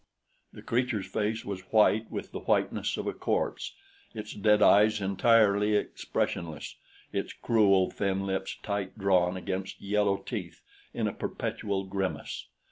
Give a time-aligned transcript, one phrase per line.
[0.51, 3.75] The creature's face was white with the whiteness of a corpse,
[4.15, 6.75] its dead eyes entirely expressionless,
[7.13, 12.47] its cruel, thin lips tight drawn against yellow teeth in a perpetual grimace.